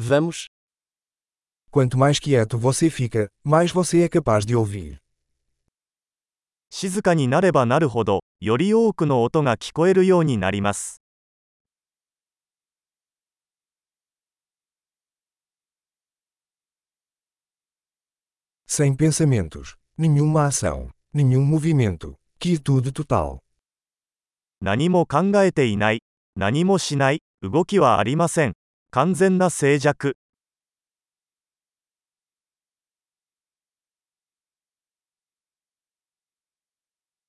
[0.00, 0.46] Vamos.
[1.72, 5.00] Quanto mais quieto você fica, mais você é capaz de ouvir.
[6.70, 11.02] 静かになればなるほど、より多くの音が聞こえるようになります。
[18.68, 23.40] Sem pensamentos, nenhuma ação, nenhum movimento, quietude total.
[24.60, 26.02] 何も考えていない、
[26.36, 28.54] 何もしない、動きはありません。
[28.91, 30.15] 完全な静寂。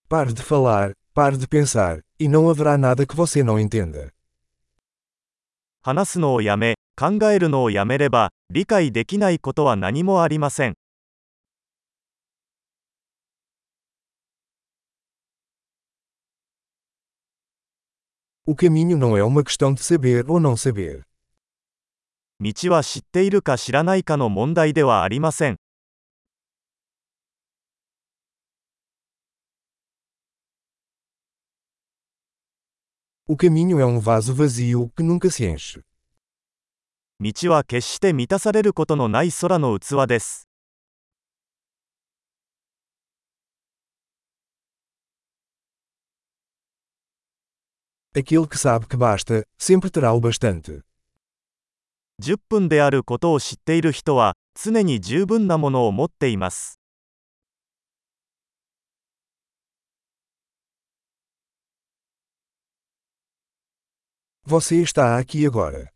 [0.09, 4.12] Pare de falar, pare de pensar, e não haverá nada que você não entenda.
[5.83, 10.75] 話すのをやめ、考えるのをやめれば、理解できないことは何もありません。
[18.47, 21.03] O caminho não é uma questão de saber ou não saber.
[22.42, 25.58] 道は知っているか知らないかの問題ではありません。
[37.20, 40.48] 道は決して満たされることのない空の器です
[52.20, 56.80] 10分であることを知っている人は、常に十分なものを持っています。
[64.45, 65.92] Você está aqui agora.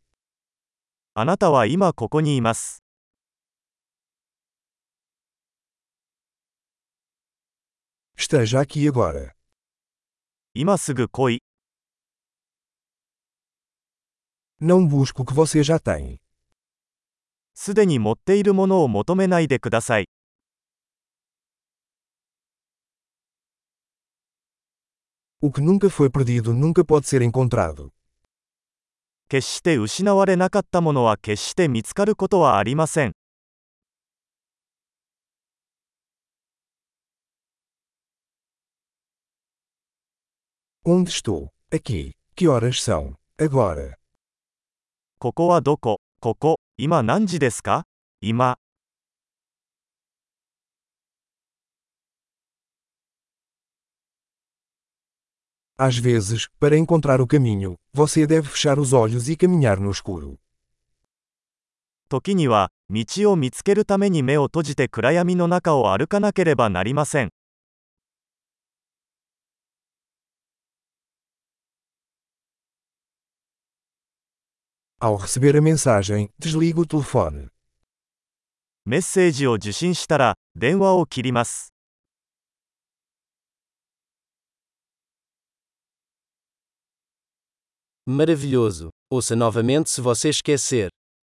[1.16, 2.83] あなたは今ここにいます。
[8.17, 9.33] Esteja aqui agora.
[10.53, 11.44] 今すぐ来い。
[14.62, 16.18] Não busque o que você já tem.
[17.54, 20.08] すでに持っているものを求めないでください。
[25.41, 27.91] O que nunca foi perdido nunca pode ser encontrado.
[29.28, 33.12] 決して失われなかったものは決して見つかることはありません。
[40.84, 41.50] Onde estou?
[41.70, 42.14] Aqui.
[42.34, 43.14] Que horas são?
[43.36, 43.98] Agora.
[45.23, 47.85] ここはどこここ、今何時ですか
[48.19, 48.57] 今。
[55.78, 60.35] Às vezes, para encontrar o caminho, você deve fechar os olhos e caminhar no escuro.
[62.09, 67.29] 時には、道を見つけるために目を閉じて暗闇の中を歩かなければなりません。
[75.03, 77.48] Ao receber a mensagem, desligue o telefone.
[78.84, 81.75] メッセージを受信したら、電話を切ります。
[88.06, 88.88] Maravilhoso!
[89.10, 90.88] Ouça novamente se você esquecer.